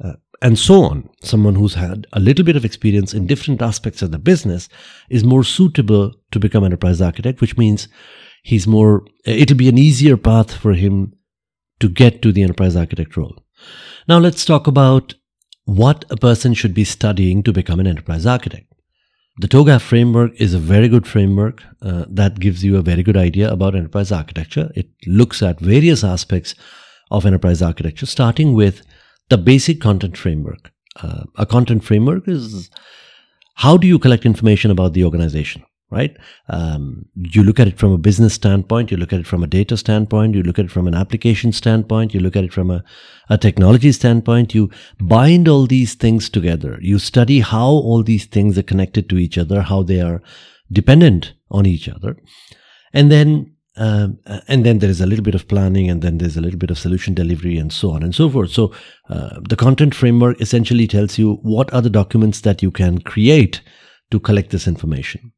uh, 0.03 0.15
and 0.43 0.59
so 0.59 0.83
on. 0.83 1.09
Someone 1.23 1.55
who's 1.55 1.75
had 1.75 2.07
a 2.13 2.21
little 2.21 2.45
bit 2.45 2.57
of 2.57 2.65
experience 2.65 3.15
in 3.15 3.27
different 3.27 3.63
aspects 3.63 4.03
of 4.03 4.11
the 4.11 4.19
business 4.19 4.69
is 5.09 5.25
more 5.25 5.45
suitable 5.45 6.13
to 6.31 6.39
become 6.39 6.65
enterprise 6.65 7.01
architect, 7.01 7.41
which 7.41 7.57
means 7.57 7.89
he's 8.43 8.67
more, 8.67 9.05
it'll 9.25 9.57
be 9.57 9.69
an 9.69 9.79
easier 9.79 10.17
path 10.17 10.55
for 10.55 10.75
him 10.75 11.15
to 11.81 11.89
get 11.89 12.23
to 12.23 12.33
the 12.33 12.43
enterprise 12.43 12.77
architect 12.77 13.17
role. 13.17 13.43
Now 14.07 14.19
let's 14.19 14.45
talk 14.45 14.67
about 14.67 15.15
what 15.65 16.05
a 16.11 16.17
person 16.17 16.55
should 16.55 16.75
be 16.75 16.85
studying 16.85 17.43
to 17.43 17.53
become 17.53 17.81
an 17.81 17.87
enterprise 17.87 18.27
architect. 18.27 18.67
The 19.39 19.49
TOGAF 19.49 19.81
framework 19.81 20.33
is 20.41 20.55
a 20.55 20.59
very 20.59 20.89
good 20.89 21.07
framework 21.09 21.63
uh, 21.83 22.05
that 22.09 22.39
gives 22.39 22.63
you 22.63 22.77
a 22.77 22.83
very 22.83 23.03
good 23.03 23.17
idea 23.17 23.51
about 23.51 23.75
enterprise 23.75 24.13
architecture. 24.13 24.71
It 24.77 24.91
looks 25.07 25.43
at 25.43 25.59
various 25.59 26.05
aspects 26.05 26.55
of 27.15 27.25
enterprise 27.25 27.63
architecture, 27.63 28.07
starting 28.07 28.55
with 28.55 28.83
the 29.29 29.39
basic 29.39 29.81
content 29.81 30.17
framework. 30.17 30.73
Uh, 31.03 31.25
a 31.37 31.47
content 31.47 31.85
framework 31.85 32.29
is 32.29 32.71
how 33.55 33.77
do 33.77 33.87
you 33.87 33.99
collect 33.99 34.27
information 34.27 34.71
about 34.71 34.93
the 34.93 35.05
organization, 35.05 35.63
right? 35.91 36.17
Um, 36.49 37.07
you 37.15 37.45
look 37.45 37.61
at 37.61 37.69
it 37.69 37.79
from 37.79 37.93
a 37.93 37.99
business 37.99 38.35
standpoint, 38.35 38.91
you 38.91 38.97
look 38.97 39.13
at 39.13 39.21
it 39.21 39.27
from 39.27 39.45
a 39.45 39.47
data 39.47 39.77
standpoint, 39.77 40.35
you 40.35 40.43
look 40.43 40.59
at 40.59 40.67
it 40.67 40.71
from 40.71 40.89
an 40.89 40.95
application 40.95 41.53
standpoint, 41.53 42.15
you 42.15 42.21
look 42.21 42.37
at 42.37 42.45
it 42.45 42.53
from 42.53 42.71
a, 42.71 42.83
a 43.31 43.39
technology 43.39 43.93
standpoint, 43.93 44.55
you 44.55 44.71
bind 45.01 45.49
all 45.49 45.67
these 45.67 45.95
things 45.95 46.29
together. 46.29 46.79
You 46.81 46.99
study 46.99 47.41
how 47.41 47.69
all 47.69 48.03
these 48.03 48.27
things 48.27 48.59
are 48.59 48.63
connected 48.63 49.09
to 49.09 49.19
each 49.19 49.39
other, 49.39 49.63
how 49.63 49.83
they 49.85 50.01
are 50.01 50.21
dependent 50.73 51.35
on 51.51 51.67
each 51.67 51.89
other. 51.89 52.17
And 52.93 53.11
then 53.11 53.54
um, 53.77 54.19
uh, 54.27 54.41
and 54.47 54.65
then 54.65 54.79
there 54.79 54.91
is 54.91 55.01
a 55.01 55.07
little 55.07 55.25
bit 55.25 55.35
of 55.35 55.49
planning, 55.49 55.91
and 55.91 56.01
then 56.01 56.19
there's 56.19 56.37
a 56.37 56.41
little 56.41 56.59
bit 56.59 56.71
of 56.71 56.79
solution 56.79 57.15
delivery, 57.15 57.57
and 57.57 57.73
so 57.73 57.91
on 57.91 58.03
and 58.03 58.15
so 58.15 58.31
forth. 58.31 58.51
So, 58.51 58.73
uh, 59.11 59.41
the 59.49 59.57
content 59.57 59.95
framework 59.95 60.41
essentially 60.41 60.87
tells 60.87 61.19
you 61.19 61.35
what 61.43 61.73
are 61.75 61.83
the 61.83 61.91
documents 61.91 62.41
that 62.43 62.63
you 62.63 62.71
can 62.71 63.01
create 63.01 63.61
to 64.11 64.21
collect 64.21 64.51
this 64.51 64.69
information. 64.69 65.33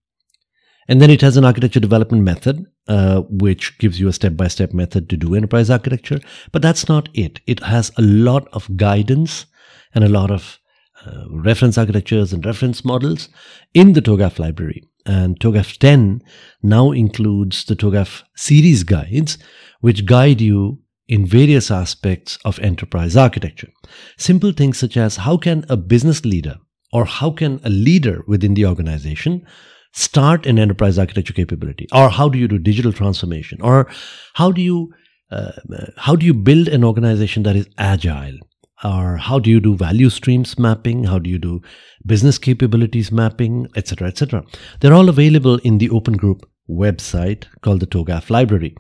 And 0.89 1.01
then 1.01 1.11
it 1.11 1.21
has 1.21 1.37
an 1.37 1.45
architecture 1.45 1.81
development 1.81 2.23
method, 2.23 2.65
uh, 2.87 3.23
which 3.29 3.77
gives 3.79 3.99
you 3.99 4.09
a 4.09 4.13
step 4.13 4.37
by 4.37 4.49
step 4.49 4.73
method 4.73 5.09
to 5.11 5.17
do 5.17 5.35
enterprise 5.35 5.71
architecture. 5.71 6.21
But 6.53 6.63
that's 6.63 6.89
not 6.89 7.09
it. 7.15 7.41
It 7.47 7.63
has 7.63 7.91
a 7.97 8.03
lot 8.03 8.49
of 8.53 8.77
guidance 8.77 9.47
and 9.95 10.05
a 10.05 10.09
lot 10.09 10.31
of 10.31 10.61
uh, 11.05 11.25
reference 11.31 11.79
architectures 11.79 12.33
and 12.33 12.45
reference 12.45 12.85
models 12.85 13.29
in 13.75 13.95
the 13.95 14.03
TOGAF 14.03 14.39
library. 14.39 14.85
And 15.07 15.39
TOGAF 15.39 15.79
10 15.79 16.23
now 16.63 16.91
includes 16.91 17.65
the 17.65 17.77
TOGAF 17.77 18.25
series 18.35 18.83
guides, 18.83 19.39
which 19.81 20.05
guide 20.05 20.41
you 20.41 20.81
in 21.09 21.25
various 21.25 21.71
aspects 21.71 22.39
of 22.45 22.59
enterprise 22.59 23.17
architecture. 23.17 23.69
Simple 24.17 24.53
things 24.53 24.79
such 24.79 24.97
as 24.97 25.17
how 25.17 25.37
can 25.37 25.65
a 25.69 25.77
business 25.77 26.25
leader 26.25 26.57
or 26.93 27.05
how 27.05 27.31
can 27.31 27.61
a 27.65 27.71
leader 27.71 28.25
within 28.27 28.55
the 28.55 28.67
organization 28.67 29.47
start 29.93 30.45
an 30.47 30.59
enterprise 30.59 30.99
architecture 30.99 31.33
capability? 31.33 31.87
Or 31.93 32.11
how 32.11 32.29
do 32.29 32.39
you 32.39 32.49
do 32.49 32.59
digital 32.59 32.93
transformation? 32.93 33.61
Or 33.63 33.89
how 34.35 34.51
do 34.51 34.61
you 34.61 34.93
uh, 35.31 35.53
how 35.97 36.15
do 36.15 36.25
you 36.25 36.33
build 36.33 36.69
an 36.69 36.85
organization 36.85 37.43
that 37.43 37.57
is 37.57 37.69
agile 37.79 38.39
or 38.85 39.17
how 39.17 39.39
do 39.39 39.51
you 39.51 39.61
do 39.61 39.77
value 39.77 40.11
streams 40.11 40.59
mapping 40.59 41.05
how 41.05 41.19
do 41.19 41.31
you 41.31 41.39
do 41.39 41.61
business 42.05 42.39
capabilities 42.39 43.11
mapping 43.11 43.67
etc 43.77 44.09
etc 44.09 44.43
they're 44.81 44.95
all 44.95 45.09
available 45.09 45.59
in 45.59 45.79
the 45.79 45.91
open 45.91 46.15
group 46.15 46.49
website 46.69 47.47
called 47.63 47.81
the 47.81 47.87
togaf 47.87 48.29
library 48.29 48.75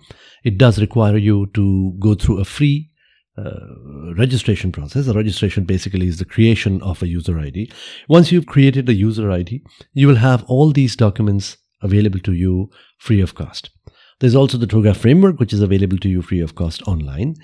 it 0.44 0.58
does 0.58 0.80
require 0.80 1.16
you 1.16 1.46
to 1.54 1.96
go 1.98 2.14
through 2.14 2.38
a 2.38 2.44
free 2.44 2.90
uh, 3.38 4.14
registration 4.16 4.72
process. 4.72 5.04
The 5.04 5.12
registration 5.12 5.64
basically 5.64 6.08
is 6.08 6.16
the 6.16 6.24
creation 6.24 6.80
of 6.80 7.02
a 7.02 7.06
user 7.06 7.38
ID. 7.38 7.70
Once 8.08 8.32
you've 8.32 8.46
created 8.46 8.88
a 8.88 8.94
user 8.94 9.30
ID, 9.30 9.62
you 9.92 10.08
will 10.08 10.16
have 10.16 10.42
all 10.44 10.72
these 10.72 10.96
documents 10.96 11.58
available 11.82 12.20
to 12.20 12.32
you 12.32 12.70
free 12.98 13.20
of 13.20 13.34
cost. 13.34 13.68
There's 14.20 14.34
also 14.34 14.56
the 14.56 14.66
TOGAF 14.66 14.96
framework, 14.96 15.38
which 15.38 15.52
is 15.52 15.60
available 15.60 15.98
to 15.98 16.08
you 16.08 16.22
free 16.22 16.40
of 16.40 16.54
cost 16.54 16.80
online. 16.88 17.34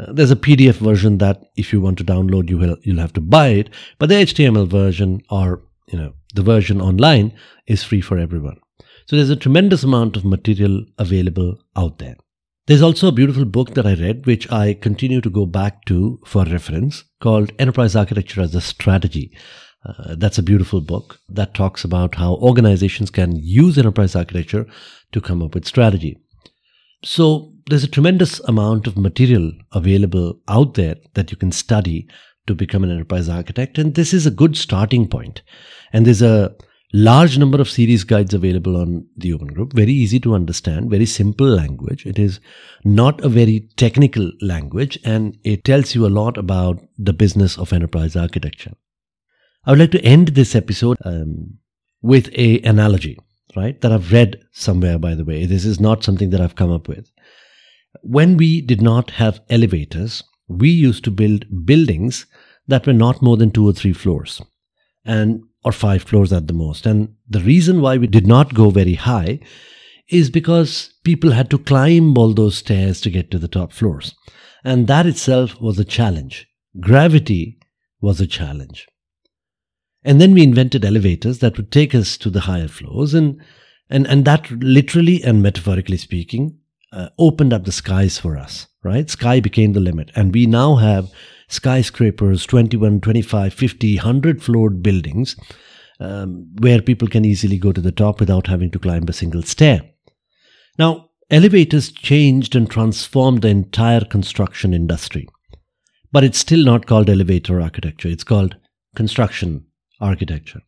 Uh, 0.00 0.12
there's 0.12 0.30
a 0.30 0.36
PDF 0.36 0.76
version 0.76 1.18
that 1.18 1.42
if 1.56 1.72
you 1.72 1.80
want 1.80 1.98
to 1.98 2.04
download, 2.04 2.48
you 2.48 2.58
will 2.58 2.76
you'll 2.82 3.00
have 3.00 3.12
to 3.14 3.20
buy 3.20 3.48
it. 3.48 3.70
But 3.98 4.08
the 4.08 4.16
HTML 4.16 4.68
version 4.68 5.22
or 5.30 5.62
you 5.88 5.98
know 5.98 6.14
the 6.34 6.42
version 6.42 6.80
online 6.80 7.32
is 7.66 7.82
free 7.82 8.00
for 8.00 8.18
everyone. 8.18 8.58
So 9.06 9.16
there's 9.16 9.30
a 9.30 9.36
tremendous 9.36 9.82
amount 9.82 10.16
of 10.16 10.24
material 10.24 10.84
available 10.98 11.58
out 11.76 11.98
there. 11.98 12.16
There's 12.66 12.82
also 12.82 13.08
a 13.08 13.12
beautiful 13.12 13.44
book 13.44 13.74
that 13.74 13.86
I 13.86 13.94
read, 13.94 14.26
which 14.26 14.50
I 14.52 14.74
continue 14.74 15.20
to 15.22 15.30
go 15.30 15.44
back 15.44 15.84
to 15.86 16.20
for 16.24 16.44
reference, 16.44 17.02
called 17.20 17.52
Enterprise 17.58 17.96
Architecture 17.96 18.42
as 18.42 18.54
a 18.54 18.60
Strategy. 18.60 19.36
Uh, 19.84 20.14
that's 20.16 20.38
a 20.38 20.42
beautiful 20.42 20.80
book 20.80 21.18
that 21.28 21.54
talks 21.54 21.84
about 21.84 22.14
how 22.14 22.34
organizations 22.34 23.10
can 23.10 23.34
use 23.34 23.78
enterprise 23.78 24.14
architecture 24.14 24.66
to 25.10 25.20
come 25.20 25.42
up 25.42 25.54
with 25.54 25.66
strategy. 25.66 26.18
So 27.02 27.49
there's 27.70 27.84
a 27.84 27.88
tremendous 27.88 28.40
amount 28.40 28.86
of 28.86 28.96
material 28.96 29.52
available 29.72 30.38
out 30.48 30.74
there 30.74 30.96
that 31.14 31.30
you 31.30 31.36
can 31.36 31.52
study 31.52 32.08
to 32.46 32.54
become 32.54 32.84
an 32.84 32.90
enterprise 32.90 33.28
architect. 33.28 33.78
And 33.78 33.94
this 33.94 34.12
is 34.12 34.26
a 34.26 34.30
good 34.30 34.56
starting 34.56 35.08
point. 35.08 35.42
And 35.92 36.06
there's 36.06 36.22
a 36.22 36.54
large 36.92 37.38
number 37.38 37.60
of 37.60 37.70
series 37.70 38.02
guides 38.02 38.34
available 38.34 38.76
on 38.76 39.06
the 39.16 39.32
open 39.32 39.46
group 39.46 39.72
very 39.72 39.92
easy 39.92 40.18
to 40.18 40.34
understand 40.34 40.90
very 40.90 41.06
simple 41.06 41.46
language 41.46 42.04
it 42.04 42.18
is 42.18 42.40
not 42.84 43.20
a 43.24 43.28
very 43.28 43.60
technical 43.76 44.32
language 44.40 44.98
and 45.04 45.38
it 45.44 45.64
tells 45.64 45.94
you 45.94 46.04
a 46.04 46.08
lot 46.08 46.36
about 46.36 46.80
the 46.98 47.12
business 47.12 47.56
of 47.58 47.72
enterprise 47.72 48.16
architecture 48.16 48.72
i 49.64 49.70
would 49.70 49.78
like 49.78 49.92
to 49.92 50.04
end 50.04 50.28
this 50.28 50.56
episode 50.56 50.96
um, 51.04 51.58
with 52.02 52.28
a 52.34 52.60
analogy 52.62 53.16
right 53.54 53.80
that 53.82 53.92
i've 53.92 54.10
read 54.10 54.36
somewhere 54.50 54.98
by 54.98 55.14
the 55.14 55.24
way 55.24 55.46
this 55.46 55.64
is 55.64 55.78
not 55.78 56.02
something 56.02 56.30
that 56.30 56.40
i've 56.40 56.56
come 56.56 56.72
up 56.72 56.88
with 56.88 57.08
when 58.02 58.36
we 58.36 58.60
did 58.60 58.80
not 58.80 59.10
have 59.10 59.40
elevators 59.48 60.22
we 60.50 60.68
used 60.68 61.04
to 61.04 61.10
build 61.10 61.64
buildings 61.64 62.26
that 62.66 62.86
were 62.86 62.92
not 62.92 63.22
more 63.22 63.36
than 63.36 63.50
two 63.50 63.66
or 63.66 63.72
three 63.72 63.92
floors 63.92 64.42
and 65.04 65.42
or 65.64 65.72
five 65.72 66.02
floors 66.02 66.32
at 66.32 66.48
the 66.48 66.54
most. 66.54 66.86
And 66.86 67.14
the 67.28 67.40
reason 67.40 67.80
why 67.80 67.98
we 67.98 68.06
did 68.06 68.26
not 68.26 68.54
go 68.54 68.70
very 68.70 68.94
high 68.94 69.40
is 70.08 70.28
because 70.28 70.92
people 71.04 71.30
had 71.30 71.50
to 71.50 71.58
climb 71.58 72.18
all 72.18 72.34
those 72.34 72.56
stairs 72.56 73.00
to 73.02 73.10
get 73.10 73.30
to 73.30 73.38
the 73.38 73.48
top 73.48 73.72
floors. 73.72 74.14
And 74.64 74.88
that 74.88 75.06
itself 75.06 75.60
was 75.60 75.78
a 75.78 75.84
challenge. 75.84 76.48
Gravity 76.80 77.58
was 78.00 78.20
a 78.20 78.26
challenge. 78.26 78.86
And 80.02 80.20
then 80.20 80.32
we 80.32 80.42
invented 80.42 80.84
elevators 80.84 81.38
that 81.40 81.56
would 81.56 81.70
take 81.70 81.94
us 81.94 82.16
to 82.18 82.30
the 82.30 82.40
higher 82.40 82.68
floors. 82.68 83.14
And, 83.14 83.40
and, 83.88 84.06
and 84.06 84.24
that 84.24 84.50
literally 84.50 85.22
and 85.22 85.42
metaphorically 85.42 85.98
speaking, 85.98 86.58
uh, 86.92 87.08
opened 87.18 87.52
up 87.52 87.64
the 87.64 87.72
skies 87.72 88.18
for 88.18 88.36
us, 88.36 88.66
right? 88.82 89.08
Sky 89.08 89.40
became 89.40 89.72
the 89.72 89.80
limit. 89.80 90.10
And 90.14 90.34
we 90.34 90.46
now 90.46 90.76
have 90.76 91.10
skyscrapers, 91.48 92.46
21, 92.46 93.00
25, 93.00 93.54
50, 93.54 93.96
100 93.96 94.42
floored 94.42 94.82
buildings 94.82 95.36
um, 96.00 96.48
where 96.60 96.80
people 96.80 97.08
can 97.08 97.24
easily 97.24 97.58
go 97.58 97.72
to 97.72 97.80
the 97.80 97.92
top 97.92 98.20
without 98.20 98.46
having 98.46 98.70
to 98.70 98.78
climb 98.78 99.04
a 99.08 99.12
single 99.12 99.42
stair. 99.42 99.82
Now, 100.78 101.10
elevators 101.30 101.92
changed 101.92 102.56
and 102.56 102.70
transformed 102.70 103.42
the 103.42 103.48
entire 103.48 104.04
construction 104.04 104.72
industry. 104.72 105.28
But 106.12 106.24
it's 106.24 106.38
still 106.38 106.64
not 106.64 106.86
called 106.86 107.08
elevator 107.08 107.60
architecture, 107.60 108.08
it's 108.08 108.24
called 108.24 108.56
construction 108.96 109.66
architecture. 110.00 110.62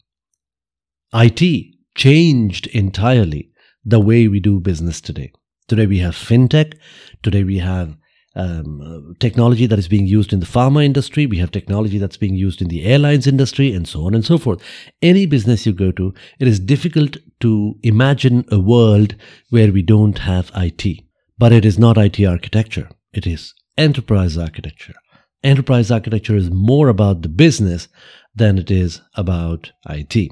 IT 1.14 1.74
changed 1.96 2.68
entirely 2.68 3.50
the 3.84 4.00
way 4.00 4.28
we 4.28 4.38
do 4.38 4.60
business 4.60 5.00
today. 5.00 5.32
Today 5.68 5.86
we 5.86 5.98
have 5.98 6.14
fintech. 6.14 6.74
Today 7.22 7.44
we 7.44 7.58
have 7.58 7.96
um, 8.34 9.14
technology 9.20 9.66
that 9.66 9.78
is 9.78 9.88
being 9.88 10.06
used 10.06 10.32
in 10.32 10.40
the 10.40 10.46
pharma 10.46 10.84
industry. 10.84 11.26
We 11.26 11.38
have 11.38 11.50
technology 11.50 11.98
that's 11.98 12.16
being 12.16 12.34
used 12.34 12.62
in 12.62 12.68
the 12.68 12.84
airlines 12.84 13.26
industry 13.26 13.72
and 13.72 13.86
so 13.86 14.06
on 14.06 14.14
and 14.14 14.24
so 14.24 14.38
forth. 14.38 14.62
Any 15.00 15.26
business 15.26 15.66
you 15.66 15.72
go 15.72 15.92
to, 15.92 16.14
it 16.38 16.48
is 16.48 16.58
difficult 16.58 17.16
to 17.40 17.78
imagine 17.82 18.44
a 18.50 18.58
world 18.58 19.14
where 19.50 19.72
we 19.72 19.82
don't 19.82 20.18
have 20.18 20.50
IT. 20.54 21.04
But 21.38 21.52
it 21.52 21.64
is 21.64 21.78
not 21.78 21.98
IT 21.98 22.24
architecture. 22.24 22.88
It 23.12 23.26
is 23.26 23.54
enterprise 23.76 24.38
architecture. 24.38 24.94
Enterprise 25.42 25.90
architecture 25.90 26.36
is 26.36 26.50
more 26.50 26.88
about 26.88 27.22
the 27.22 27.28
business 27.28 27.88
than 28.34 28.58
it 28.58 28.70
is 28.70 29.00
about 29.16 29.72
IT. 29.88 30.30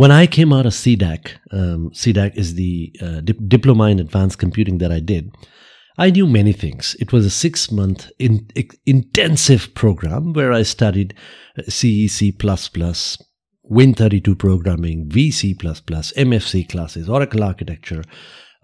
When 0.00 0.10
I 0.10 0.26
came 0.26 0.50
out 0.50 0.64
of 0.64 0.72
CDAC, 0.72 1.32
um, 1.52 1.90
CDAC 1.90 2.34
is 2.34 2.54
the 2.54 2.90
uh, 3.02 3.20
dip- 3.20 3.46
diploma 3.46 3.90
in 3.90 4.00
advanced 4.00 4.38
computing 4.38 4.78
that 4.78 4.90
I 4.90 4.98
did. 4.98 5.30
I 5.98 6.08
knew 6.08 6.26
many 6.26 6.54
things. 6.54 6.96
It 6.98 7.12
was 7.12 7.26
a 7.26 7.30
six 7.30 7.70
month 7.70 8.10
in, 8.18 8.48
intensive 8.86 9.74
program 9.74 10.32
where 10.32 10.54
I 10.54 10.62
studied 10.62 11.12
C, 11.68 12.08
C, 12.08 12.32
Win32 12.32 14.38
programming, 14.38 15.10
VC, 15.10 15.54
MFC 15.54 16.66
classes, 16.66 17.06
Oracle 17.06 17.44
architecture, 17.44 18.02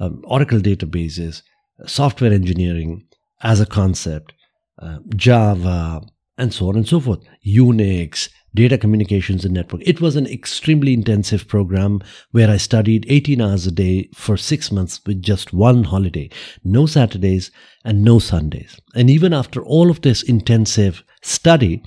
um, 0.01 0.23
Oracle 0.25 0.61
databases, 0.61 1.43
software 1.85 2.33
engineering 2.33 3.07
as 3.43 3.61
a 3.61 3.67
concept, 3.67 4.33
uh, 4.81 5.01
Java, 5.15 6.01
and 6.39 6.55
so 6.55 6.71
on 6.71 6.77
and 6.77 6.89
so 6.89 6.99
forth, 6.99 7.21
Unix, 7.47 8.31
data 8.57 8.77
communications 8.77 9.45
and 9.45 9.55
network. 9.55 9.83
It 9.85 10.01
was 10.01 10.17
an 10.17 10.27
extremely 10.27 10.93
intensive 10.93 11.47
program 11.47 12.01
where 12.33 12.51
I 12.51 12.57
studied 12.57 13.07
18 13.09 13.41
hours 13.41 13.67
a 13.67 13.71
day 13.71 14.09
for 14.15 14.37
six 14.37 14.73
months 14.73 15.01
with 15.07 15.23
just 15.23 15.53
one 15.53 15.85
holiday, 15.85 16.31
no 16.65 16.87
Saturdays 16.87 17.53
and 17.85 18.03
no 18.03 18.19
Sundays. 18.19 18.81
And 18.95 19.09
even 19.09 19.33
after 19.33 19.65
all 19.65 19.91
of 19.91 20.01
this 20.01 20.23
intensive 20.23 21.05
study, 21.23 21.83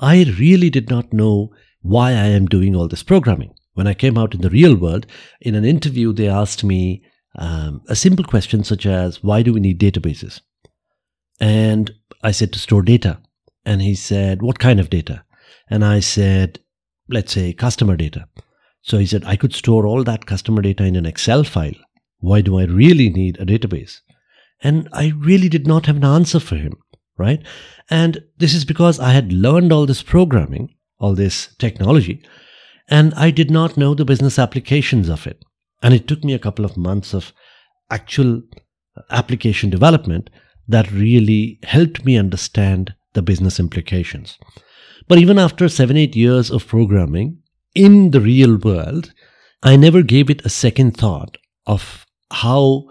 I 0.00 0.34
really 0.38 0.70
did 0.70 0.90
not 0.90 1.12
know 1.12 1.52
why 1.82 2.10
I 2.10 2.28
am 2.28 2.46
doing 2.46 2.74
all 2.74 2.88
this 2.88 3.02
programming. 3.02 3.54
When 3.74 3.86
I 3.86 3.94
came 3.94 4.16
out 4.18 4.34
in 4.34 4.40
the 4.40 4.50
real 4.50 4.76
world, 4.76 5.06
in 5.40 5.54
an 5.54 5.64
interview, 5.64 6.12
they 6.12 6.28
asked 6.28 6.64
me 6.64 7.04
um, 7.36 7.82
a 7.88 7.96
simple 7.96 8.24
question 8.24 8.64
such 8.64 8.86
as, 8.86 9.22
Why 9.22 9.42
do 9.42 9.52
we 9.52 9.60
need 9.60 9.80
databases? 9.80 10.40
And 11.40 11.92
I 12.22 12.30
said, 12.30 12.52
To 12.52 12.58
store 12.58 12.82
data. 12.82 13.20
And 13.64 13.82
he 13.82 13.94
said, 13.94 14.42
What 14.42 14.58
kind 14.58 14.80
of 14.80 14.90
data? 14.90 15.24
And 15.68 15.84
I 15.84 16.00
said, 16.00 16.60
let's 17.08 17.32
say 17.32 17.52
customer 17.52 17.96
data. 17.96 18.28
So 18.82 18.98
he 18.98 19.06
said, 19.06 19.24
I 19.24 19.36
could 19.36 19.54
store 19.54 19.86
all 19.86 20.04
that 20.04 20.26
customer 20.26 20.62
data 20.62 20.84
in 20.84 20.96
an 20.96 21.06
Excel 21.06 21.44
file. 21.44 21.74
Why 22.18 22.40
do 22.40 22.58
I 22.58 22.64
really 22.64 23.10
need 23.10 23.40
a 23.40 23.46
database? 23.46 24.00
And 24.62 24.88
I 24.92 25.12
really 25.18 25.48
did 25.48 25.66
not 25.66 25.86
have 25.86 25.96
an 25.96 26.04
answer 26.04 26.40
for 26.40 26.56
him, 26.56 26.74
right? 27.16 27.42
And 27.90 28.22
this 28.38 28.54
is 28.54 28.64
because 28.64 28.98
I 28.98 29.10
had 29.10 29.32
learned 29.32 29.72
all 29.72 29.86
this 29.86 30.02
programming, 30.02 30.74
all 30.98 31.14
this 31.14 31.54
technology, 31.58 32.22
and 32.88 33.14
I 33.14 33.30
did 33.30 33.50
not 33.50 33.76
know 33.76 33.94
the 33.94 34.04
business 34.04 34.38
applications 34.38 35.08
of 35.08 35.26
it. 35.26 35.42
And 35.82 35.94
it 35.94 36.06
took 36.06 36.24
me 36.24 36.34
a 36.34 36.38
couple 36.38 36.64
of 36.64 36.76
months 36.76 37.14
of 37.14 37.32
actual 37.90 38.42
application 39.10 39.70
development 39.70 40.30
that 40.68 40.90
really 40.90 41.58
helped 41.62 42.04
me 42.04 42.16
understand 42.16 42.94
the 43.12 43.22
business 43.22 43.60
implications. 43.60 44.38
But 45.08 45.18
even 45.18 45.38
after 45.38 45.68
seven, 45.68 45.96
eight 45.96 46.16
years 46.16 46.50
of 46.50 46.66
programming 46.66 47.38
in 47.74 48.10
the 48.10 48.20
real 48.20 48.56
world, 48.56 49.12
I 49.62 49.76
never 49.76 50.02
gave 50.02 50.30
it 50.30 50.44
a 50.44 50.48
second 50.48 50.96
thought 50.96 51.38
of 51.66 52.06
how 52.30 52.88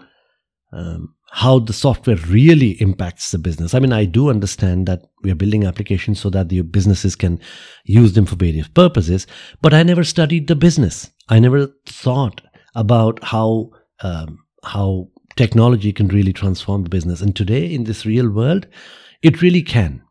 um, 0.72 1.14
how 1.30 1.58
the 1.58 1.72
software 1.72 2.16
really 2.28 2.80
impacts 2.80 3.32
the 3.32 3.38
business. 3.38 3.74
I 3.74 3.80
mean, 3.80 3.92
I 3.92 4.04
do 4.04 4.30
understand 4.30 4.86
that 4.86 5.02
we 5.22 5.32
are 5.32 5.34
building 5.34 5.64
applications 5.64 6.20
so 6.20 6.30
that 6.30 6.48
the 6.48 6.60
businesses 6.60 7.16
can 7.16 7.40
use 7.84 8.12
them 8.12 8.24
for 8.24 8.36
various 8.36 8.68
purposes, 8.68 9.26
but 9.60 9.74
I 9.74 9.82
never 9.82 10.04
studied 10.04 10.46
the 10.46 10.54
business. 10.54 11.10
I 11.28 11.40
never 11.40 11.66
thought 11.86 12.40
about 12.76 13.22
how 13.24 13.70
um, 14.00 14.44
how 14.62 15.08
technology 15.34 15.92
can 15.92 16.06
really 16.06 16.32
transform 16.32 16.84
the 16.84 16.88
business. 16.88 17.20
And 17.20 17.34
today, 17.34 17.74
in 17.74 17.82
this 17.82 18.06
real 18.06 18.30
world, 18.30 18.68
it 19.20 19.42
really 19.42 19.62
can. 19.62 20.03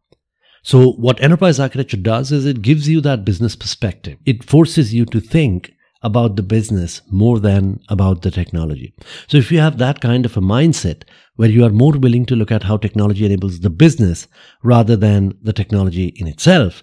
So, 0.63 0.93
what 0.93 1.21
enterprise 1.21 1.59
architecture 1.59 1.97
does 1.97 2.31
is 2.31 2.45
it 2.45 2.61
gives 2.61 2.87
you 2.87 3.01
that 3.01 3.25
business 3.25 3.55
perspective. 3.55 4.17
It 4.25 4.45
forces 4.45 4.93
you 4.93 5.05
to 5.07 5.19
think 5.19 5.73
about 6.01 6.35
the 6.35 6.43
business 6.43 7.01
more 7.11 7.39
than 7.39 7.81
about 7.89 8.21
the 8.21 8.31
technology. 8.31 8.93
So, 9.27 9.37
if 9.37 9.51
you 9.51 9.59
have 9.59 9.77
that 9.77 9.99
kind 9.99 10.25
of 10.25 10.37
a 10.37 10.41
mindset 10.41 11.03
where 11.35 11.49
you 11.49 11.65
are 11.65 11.69
more 11.69 11.91
willing 11.91 12.25
to 12.27 12.35
look 12.35 12.51
at 12.51 12.63
how 12.63 12.77
technology 12.77 13.25
enables 13.25 13.59
the 13.59 13.69
business 13.69 14.27
rather 14.63 14.95
than 14.95 15.37
the 15.41 15.53
technology 15.53 16.13
in 16.15 16.27
itself, 16.27 16.81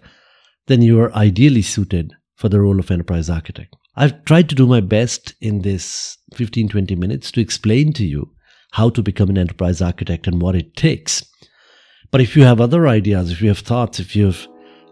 then 0.66 0.82
you 0.82 1.00
are 1.00 1.14
ideally 1.14 1.62
suited 1.62 2.12
for 2.34 2.50
the 2.50 2.60
role 2.60 2.78
of 2.78 2.90
enterprise 2.90 3.30
architect. 3.30 3.74
I've 3.96 4.24
tried 4.24 4.48
to 4.50 4.54
do 4.54 4.66
my 4.66 4.80
best 4.80 5.34
in 5.40 5.62
this 5.62 6.18
15 6.34 6.68
20 6.68 6.94
minutes 6.96 7.30
to 7.32 7.40
explain 7.40 7.92
to 7.94 8.04
you 8.04 8.30
how 8.72 8.90
to 8.90 9.02
become 9.02 9.30
an 9.30 9.38
enterprise 9.38 9.80
architect 9.80 10.26
and 10.26 10.40
what 10.40 10.54
it 10.54 10.76
takes. 10.76 11.24
But 12.11 12.20
if 12.20 12.37
you 12.37 12.44
have 12.44 12.61
other 12.61 12.88
ideas, 12.88 13.31
if 13.31 13.40
you 13.40 13.49
have 13.49 13.59
thoughts, 13.59 14.01
if 14.01 14.16
you 14.16 14.27
have 14.27 14.49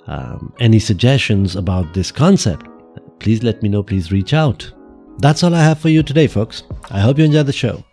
um, 0.07 0.53
any 0.61 0.79
suggestions 0.79 1.57
about 1.57 1.93
this 1.95 2.13
concept, 2.13 2.67
please 3.19 3.43
let 3.43 3.63
me 3.63 3.69
know. 3.69 3.83
Please 3.83 4.13
reach 4.13 4.35
out. 4.35 4.71
That's 5.19 5.43
all 5.43 5.55
I 5.55 5.63
have 5.63 5.81
for 5.81 5.89
you 5.89 6.03
today, 6.03 6.29
folks. 6.29 6.63
I 6.91 7.01
hope 7.01 7.19
you 7.19 7.25
enjoyed 7.25 7.47
the 7.47 7.53
show. 7.53 7.85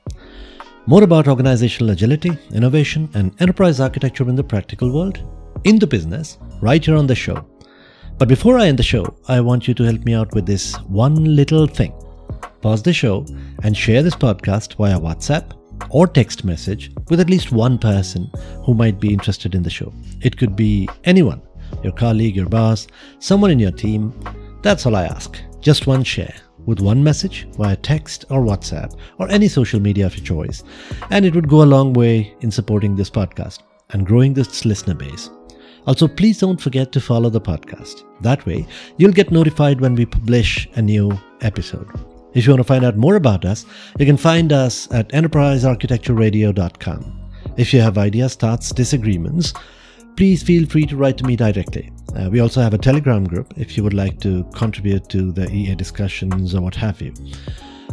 More 0.86 1.04
about 1.04 1.28
organizational 1.28 1.90
agility, 1.90 2.38
innovation, 2.54 3.10
and 3.16 3.36
enterprise 3.42 3.80
architecture 3.80 4.30
in 4.30 4.36
the 4.36 4.44
practical 4.44 4.94
world, 4.94 5.20
in 5.64 5.80
the 5.80 5.88
business, 5.88 6.38
right 6.62 6.86
here 6.86 6.96
on 6.96 7.08
the 7.08 7.16
show. 7.16 7.44
But 8.20 8.30
before 8.30 8.60
I 8.60 8.68
end 8.68 8.78
the 8.78 8.84
show, 8.84 9.18
I 9.28 9.42
want 9.42 9.68
you 9.68 9.74
to 9.74 9.84
help 9.84 10.06
me 10.06 10.14
out 10.14 10.34
with 10.36 10.46
this 10.46 10.76
one 10.82 11.36
little 11.36 11.66
thing. 11.66 11.94
Pause 12.62 12.84
the 12.84 12.94
show 12.94 13.26
and 13.64 13.76
share 13.76 14.04
this 14.04 14.16
podcast 14.16 14.76
via 14.76 15.00
WhatsApp 15.00 15.52
or 15.90 16.08
text 16.08 16.44
message 16.44 16.92
with 17.10 17.20
at 17.20 17.30
least 17.30 17.52
one 17.52 17.78
person 17.78 18.30
who 18.64 18.74
might 18.74 19.00
be 19.00 19.14
interested 19.14 19.56
in 19.56 19.64
the 19.64 19.70
show. 19.70 19.94
It 20.22 20.38
could 20.38 20.56
be 20.56 20.90
anyone 21.04 21.42
your 21.84 21.94
colleague, 21.94 22.36
your 22.36 22.48
boss, 22.48 22.88
someone 23.20 23.52
in 23.52 23.60
your 23.60 23.72
team. 23.72 24.14
That's 24.62 24.86
all 24.86 24.96
I 24.96 25.06
ask. 25.06 25.40
Just 25.62 25.88
one 25.88 26.04
share 26.04 26.34
with 26.66 26.80
one 26.80 27.04
message 27.04 27.48
via 27.58 27.76
text 27.76 28.26
or 28.30 28.42
WhatsApp 28.42 28.98
or 29.20 29.30
any 29.30 29.48
social 29.48 29.80
media 29.80 30.06
of 30.06 30.16
your 30.16 30.26
choice. 30.26 30.64
And 31.10 31.26
it 31.26 31.36
would 31.36 31.50
go 31.50 31.64
a 31.64 31.74
long 31.76 31.94
way 31.94 32.36
in 32.42 32.52
supporting 32.52 32.96
this 32.96 33.10
podcast 33.10 33.60
and 33.92 34.06
growing 34.06 34.34
this 34.34 34.66
listener 34.66 34.96
base. 34.96 35.30
Also, 35.88 36.08
please 36.08 36.40
don't 36.40 36.60
forget 36.60 36.92
to 36.92 37.02
follow 37.02 37.30
the 37.30 37.42
podcast. 37.42 38.04
That 38.22 38.46
way, 38.46 38.66
you'll 38.98 39.12
get 39.12 39.32
notified 39.32 39.82
when 39.82 39.94
we 39.94 40.06
publish 40.06 40.68
a 40.76 40.82
new 40.82 41.12
episode. 41.42 41.88
If 42.36 42.46
you 42.46 42.52
want 42.52 42.60
to 42.60 42.66
find 42.66 42.84
out 42.84 42.98
more 42.98 43.16
about 43.16 43.46
us, 43.46 43.66
you 43.98 44.06
can 44.06 44.18
find 44.18 44.52
us 44.52 44.92
at 44.92 45.08
enterprisearchitectureradio.com. 45.10 47.22
If 47.56 47.74
you 47.74 47.80
have 47.80 47.98
ideas, 47.98 48.36
thoughts, 48.36 48.74
disagreements, 48.74 49.54
please 50.18 50.44
feel 50.44 50.68
free 50.68 50.86
to 50.88 50.98
write 50.98 51.16
to 51.18 51.24
me 51.24 51.38
directly. 51.38 51.94
Uh, 52.14 52.30
we 52.30 52.42
also 52.42 52.62
have 52.62 52.74
a 52.74 52.78
Telegram 52.78 53.24
group 53.24 53.54
if 53.58 53.78
you 53.78 53.84
would 53.84 53.94
like 53.94 54.20
to 54.20 54.44
contribute 54.54 55.08
to 55.10 55.32
the 55.32 55.50
EA 55.50 55.76
discussions 55.76 56.54
or 56.54 56.60
what 56.62 56.76
have 56.76 57.02
you. 57.02 57.14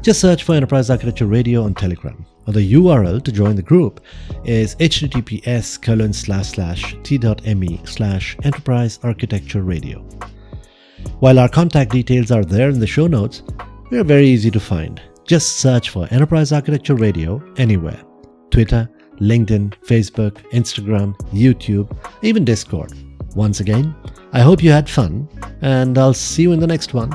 Just 0.00 0.20
search 0.20 0.42
for 0.42 0.56
Enterprise 0.56 0.90
Architecture 0.90 1.26
Radio 1.26 1.62
on 1.62 1.74
Telegram. 1.74 2.26
Or 2.48 2.52
the 2.52 2.72
URL 2.72 3.22
to 3.22 3.30
join 3.30 3.54
the 3.54 3.62
group 3.62 4.00
is 4.44 4.74
https 4.76 5.80
colon 5.80 6.12
slash 6.12 6.48
slash 6.48 6.96
t.me 7.04 7.80
slash 7.84 8.36
enterprise 8.42 8.98
architecture 9.04 9.62
radio. 9.62 10.00
While 11.20 11.38
our 11.38 11.48
contact 11.48 11.92
details 11.92 12.32
are 12.32 12.44
there 12.44 12.70
in 12.70 12.80
the 12.80 12.88
show 12.88 13.06
notes, 13.06 13.44
we 13.92 13.98
are 13.98 14.04
very 14.04 14.26
easy 14.26 14.50
to 14.50 14.58
find. 14.58 15.02
Just 15.26 15.58
search 15.58 15.90
for 15.90 16.08
Enterprise 16.10 16.50
Architecture 16.50 16.94
Radio 16.94 17.42
anywhere 17.58 18.02
Twitter, 18.50 18.88
LinkedIn, 19.20 19.74
Facebook, 19.84 20.36
Instagram, 20.52 21.14
YouTube, 21.30 21.94
even 22.22 22.42
Discord. 22.42 22.90
Once 23.36 23.60
again, 23.60 23.94
I 24.32 24.40
hope 24.40 24.62
you 24.62 24.70
had 24.70 24.88
fun, 24.88 25.28
and 25.60 25.98
I'll 25.98 26.14
see 26.14 26.42
you 26.42 26.52
in 26.52 26.60
the 26.60 26.66
next 26.66 26.94
one. 26.94 27.10